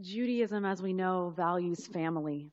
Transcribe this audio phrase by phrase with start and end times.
[0.00, 2.50] Judaism, as we know, values family.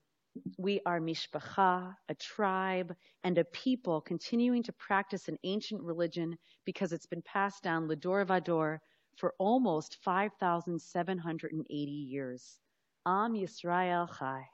[0.60, 6.94] We are mishpacha, a tribe, and a people continuing to practice an ancient religion because
[6.94, 8.78] it's been passed down Lador Vador
[9.18, 12.60] for almost 5,780 years.
[13.08, 14.46] Am Yisrael Chai.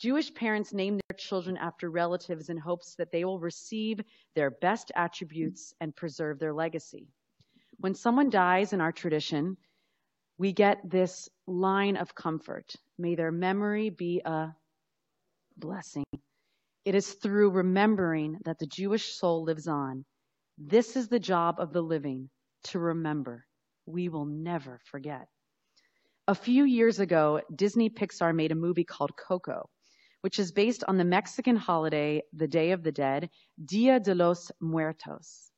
[0.00, 4.00] Jewish parents name their children after relatives in hopes that they will receive
[4.34, 7.06] their best attributes and preserve their legacy.
[7.78, 9.56] When someone dies in our tradition,
[10.38, 12.74] we get this line of comfort.
[12.98, 14.54] May their memory be a
[15.56, 16.04] blessing.
[16.84, 20.04] It is through remembering that the Jewish soul lives on.
[20.58, 22.30] This is the job of the living,
[22.64, 23.46] to remember.
[23.86, 25.28] We will never forget.
[26.26, 29.68] A few years ago, Disney Pixar made a movie called Coco,
[30.22, 33.28] which is based on the Mexican holiday, the Day of the Dead,
[33.64, 35.51] Dia de los Muertos.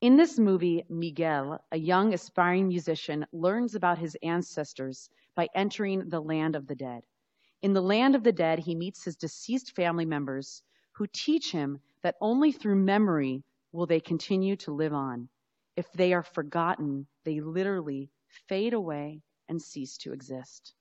[0.00, 6.20] In this movie, Miguel, a young aspiring musician, learns about his ancestors by entering the
[6.20, 7.02] land of the dead.
[7.62, 11.80] In the land of the dead, he meets his deceased family members who teach him
[12.02, 15.28] that only through memory will they continue to live on.
[15.74, 18.08] If they are forgotten, they literally
[18.46, 20.74] fade away and cease to exist.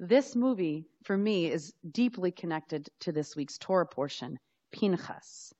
[0.00, 4.40] This movie, for me, is deeply connected to this week's Torah portion,
[4.72, 5.54] Pinchas.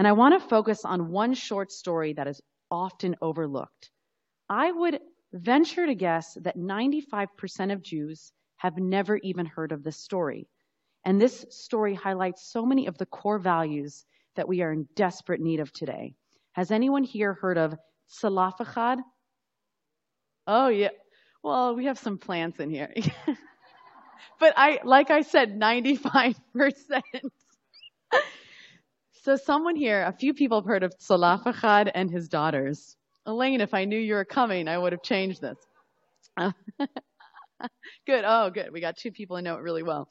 [0.00, 3.90] And I want to focus on one short story that is often overlooked.
[4.48, 4.98] I would
[5.34, 10.48] venture to guess that 95% of Jews have never even heard of this story.
[11.04, 15.42] And this story highlights so many of the core values that we are in desperate
[15.42, 16.14] need of today.
[16.52, 17.74] Has anyone here heard of
[18.10, 19.00] Tzelafchad?
[20.46, 20.88] Oh, yeah.
[21.42, 22.94] Well, we have some plants in here.
[24.40, 27.02] but I, like I said, 95%.
[29.22, 32.96] So someone here, a few people have heard of Tzelafchad and his daughters.
[33.26, 35.58] Elaine, if I knew you were coming, I would have changed this.
[38.06, 38.24] good.
[38.24, 38.72] Oh, good.
[38.72, 40.08] We got two people who know it really well.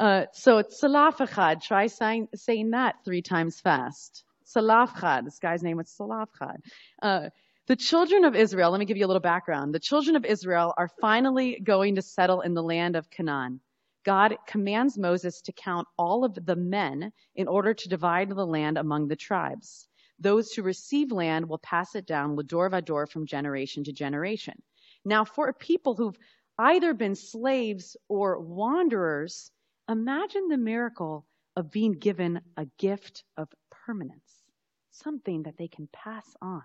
[0.00, 4.24] Uh, so Tzelafchad, try saying, saying that three times fast.
[4.44, 6.56] Tzelafchad, this guy's name was Tzelaf Echad.
[7.00, 7.30] Uh,
[7.68, 9.72] the children of Israel, let me give you a little background.
[9.72, 13.60] The children of Israel are finally going to settle in the land of Canaan.
[14.02, 18.78] God commands Moses to count all of the men in order to divide the land
[18.78, 19.88] among the tribes.
[20.18, 24.62] Those who receive land will pass it down lador vador from generation to generation.
[25.04, 26.18] Now, for a people who've
[26.58, 29.50] either been slaves or wanderers,
[29.88, 34.44] imagine the miracle of being given a gift of permanence,
[34.90, 36.64] something that they can pass on.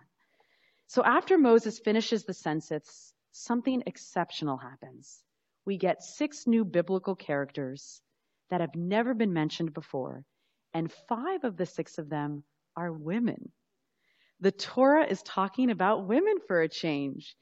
[0.88, 5.24] So after Moses finishes the census, something exceptional happens
[5.66, 8.02] we get six new biblical characters
[8.50, 10.24] that have never been mentioned before,
[10.74, 12.44] and five of the six of them
[12.76, 13.52] are women.
[14.42, 17.36] The Torah is talking about women for a change.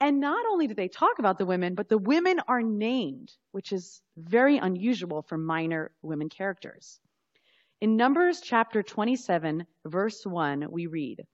[0.00, 3.72] And not only do they talk about the women, but the women are named, which
[3.72, 6.98] is very unusual for minor women characters.
[7.80, 11.24] In Numbers chapter 27, verse 1, we read,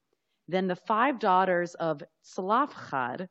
[0.48, 3.28] Then the five daughters of Tzelafchad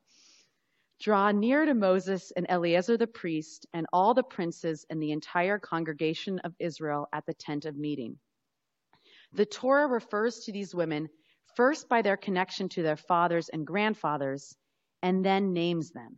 [1.00, 5.59] Draw near to Moses and Eleazar the priest and all the princes and the entire
[5.59, 8.19] congregation of Israel at the tent of meeting.
[9.34, 11.09] The Torah refers to these women
[11.56, 14.57] first by their connection to their fathers and grandfathers
[15.02, 16.18] and then names them.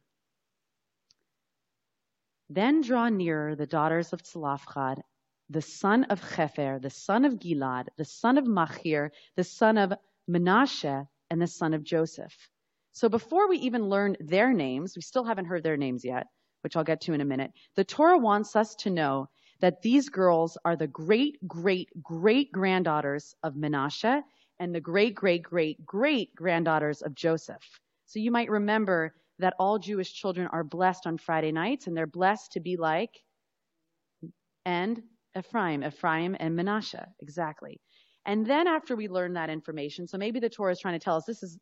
[2.50, 5.02] Then draw nearer the daughters of Tzelafchad,
[5.50, 9.94] the son of Chefer, the son of Gilad, the son of Machir, the son of
[10.30, 12.50] Menashe, and the son of Joseph.
[12.92, 16.28] So before we even learn their names, we still haven't heard their names yet,
[16.62, 17.52] which I'll get to in a minute.
[17.76, 19.30] The Torah wants us to know
[19.62, 24.22] that these girls are the great, great, great granddaughters of Menashe
[24.60, 27.64] and the great, great, great, great granddaughters of Joseph.
[28.06, 32.08] So you might remember that all Jewish children are blessed on Friday nights and they're
[32.08, 33.22] blessed to be like
[34.66, 35.02] and
[35.38, 37.04] Ephraim, Ephraim and Menashe.
[37.22, 37.80] Exactly.
[38.26, 41.16] And then after we learn that information, so maybe the Torah is trying to tell
[41.16, 41.58] us this is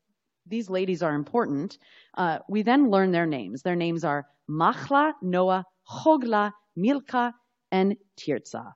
[0.47, 1.77] these ladies are important.
[2.15, 3.61] Uh, we then learn their names.
[3.61, 7.33] Their names are Machla, Noah, Hogla, Milka,
[7.71, 8.73] and Tirzah.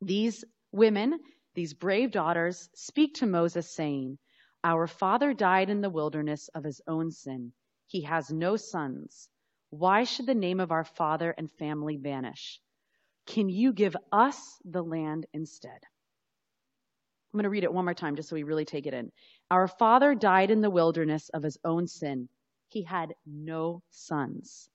[0.00, 1.18] These women,
[1.54, 4.18] these brave daughters, speak to Moses saying,
[4.64, 7.52] Our father died in the wilderness of his own sin.
[7.86, 9.28] He has no sons.
[9.70, 12.60] Why should the name of our father and family vanish?
[13.26, 15.80] Can you give us the land instead?
[17.36, 19.12] I'm going to read it one more time just so we really take it in.
[19.50, 22.30] Our father died in the wilderness of his own sin.
[22.68, 24.70] He had no sons.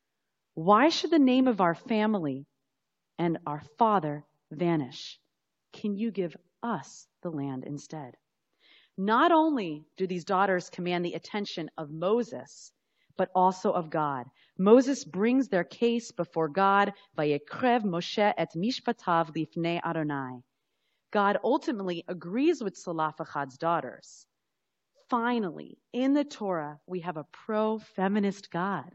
[0.54, 2.46] Why should the name of our family
[3.18, 5.20] and our father vanish?
[5.74, 8.16] Can you give us the land instead?
[8.96, 12.72] Not only do these daughters command the attention of Moses,
[13.18, 14.28] but also of God.
[14.60, 20.44] Moses brings their case before God, Vayekrev Moshe et mishpatav lifnei Adonai.
[21.12, 24.26] God ultimately agrees with Tzelafchad's daughters.
[25.10, 28.90] Finally, in the Torah, we have a pro-feminist God.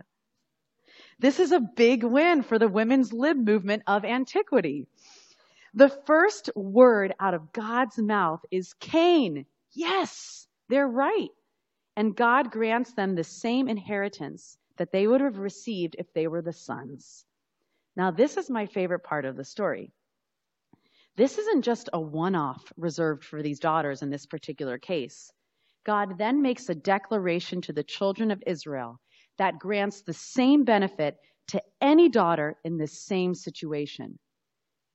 [1.18, 4.86] This is a big win for the women's lib movement of antiquity.
[5.74, 9.44] The first word out of God's mouth is Ken.
[9.72, 11.28] Yes, they're right.
[11.96, 16.42] And God grants them the same inheritance that they would have received if they were
[16.42, 17.26] the sons.
[17.94, 19.92] Now, this is my favorite part of the story.
[21.16, 25.32] This isn't just a one off reserved for these daughters in this particular case.
[25.84, 29.00] God then makes a declaration to the children of Israel
[29.38, 31.16] that grants the same benefit
[31.48, 34.18] to any daughter in the same situation.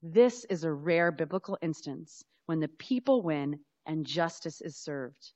[0.04, 5.32] This is a rare biblical instance when the people win and justice is served.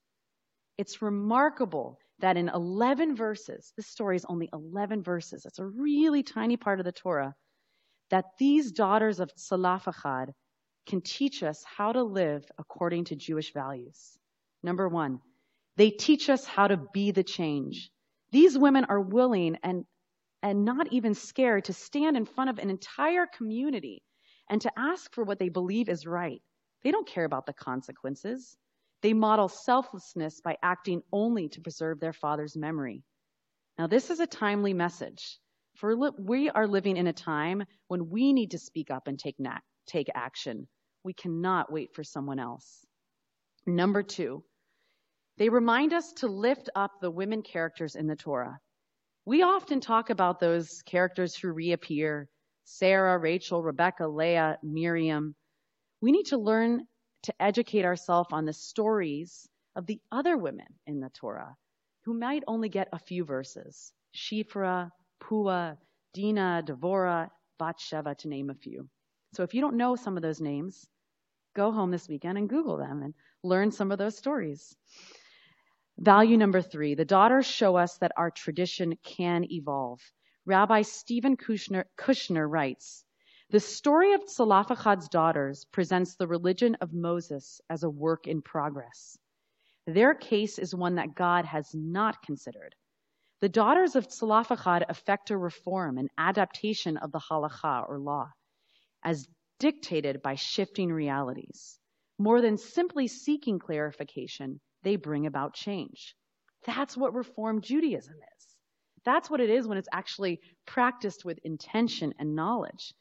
[0.77, 6.21] It's remarkable that in 11 verses, this story is only 11 verses, it's a really
[6.21, 7.33] tiny part of the Torah,
[8.09, 10.33] that these daughters of Tzelafchad
[10.85, 14.17] can teach us how to live according to Jewish values.
[14.63, 15.19] Number one,
[15.77, 17.91] they teach us how to be the change.
[18.31, 19.85] These women are willing and,
[20.41, 24.03] and not even scared to stand in front of an entire community
[24.49, 26.41] and to ask for what they believe is right.
[26.83, 28.55] They don't care about the consequences.
[29.01, 33.03] They model selflessness by acting only to preserve their father's memory.
[33.77, 35.39] Now, this is a timely message.
[35.75, 39.35] For we are living in a time when we need to speak up and take,
[39.39, 40.67] na- take action.
[41.05, 42.83] We cannot wait for someone else.
[43.67, 44.43] Number two,
[45.37, 48.57] they remind us to lift up the women characters in the Torah.
[49.23, 52.27] We often talk about those characters who reappear
[52.63, 55.35] Sarah, Rachel, Rebecca, Leah, Miriam.
[56.01, 56.87] We need to learn
[57.21, 61.55] to educate ourselves on the stories of the other women in the Torah
[62.05, 63.93] who might only get a few verses.
[64.15, 64.89] Shifra,
[65.21, 65.77] Pua,
[66.15, 67.29] Dinah, Devorah,
[67.59, 68.89] Bathsheba, to name a few.
[69.35, 70.87] So if you don't know some of those names,
[71.55, 73.13] go home this weekend and Google them and
[73.43, 74.75] learn some of those stories.
[75.97, 80.01] Value number three, the daughters show us that our tradition can evolve.
[80.45, 83.05] Rabbi Stephen Kushner, Kushner writes,
[83.51, 89.17] the story of Tzelafchad's daughters presents the religion of Moses as a work in progress.
[89.87, 92.75] Their case is one that God has not considered.
[93.41, 98.31] The daughters of Tzelafchad effect a reform, an adaptation of the halacha or law,
[99.03, 99.27] as
[99.59, 101.79] dictated by shifting realities.
[102.17, 106.15] More than simply seeking clarification, they bring about change.
[106.65, 108.55] That's what Reform Judaism is.
[109.03, 112.93] That's what it is when it's actually practiced with intention and knowledge.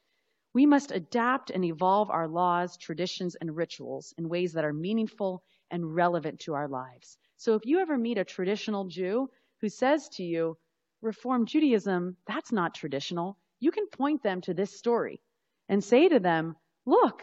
[0.52, 5.42] We must adapt and evolve our laws, traditions, and rituals in ways that are meaningful
[5.70, 7.18] and relevant to our lives.
[7.36, 9.28] So if you ever meet a traditional Jew
[9.60, 10.56] who says to you,
[11.02, 15.20] Reform Judaism, that's not traditional, you can point them to this story
[15.68, 16.56] and say to them,
[16.86, 17.22] look,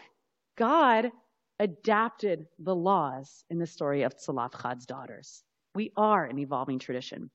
[0.56, 1.10] God
[1.58, 5.42] adapted the laws in the story of Tzelafchad's daughters.
[5.74, 7.30] We are an evolving tradition.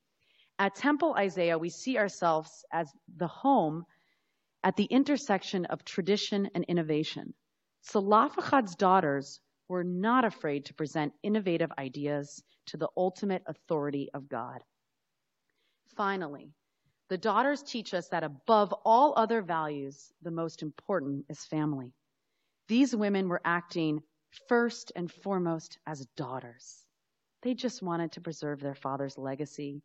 [0.60, 3.86] At Temple Isaiah, we see ourselves as the home
[4.64, 7.34] at the intersection of tradition and innovation.
[7.86, 9.40] Tzelafchad's daughters
[9.70, 14.64] were not afraid to present innovative ideas to the ultimate authority of God.
[15.96, 16.52] Finally,
[17.10, 21.94] the daughters teach us that above all other values, the most important is family.
[22.68, 24.02] These women were acting
[24.50, 26.86] first and foremost as daughters.
[27.44, 29.82] They just wanted to preserve their father's legacy.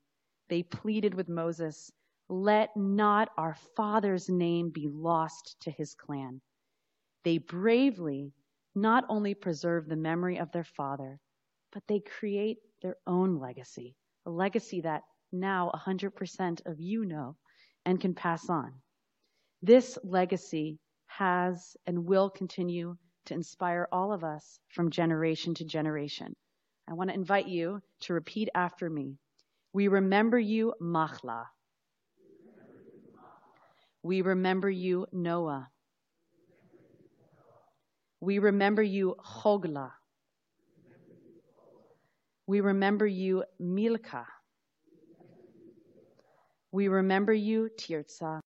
[0.49, 1.93] They pleaded with Moses,
[2.29, 6.41] let not our father's name be lost to his clan.
[7.25, 8.33] They bravely
[8.75, 11.21] not only preserve the memory of their father,
[11.73, 13.95] but they create their own legacy,
[14.26, 15.02] a legacy that
[15.33, 17.37] now 100% of you know
[17.85, 18.73] and can pass on.
[19.62, 22.97] This legacy has and will continue
[23.27, 26.35] to inspire all of us from generation to generation.
[26.89, 29.19] I want to invite you to repeat after me.
[29.73, 31.45] We remember you, Machla.
[34.03, 35.69] We remember you, Noah.
[38.21, 39.91] We remember you, Hogla.
[42.47, 44.27] We remember you, Milka.
[46.73, 48.41] We remember you, Tirza.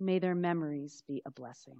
[0.00, 1.78] May their memories be a blessing.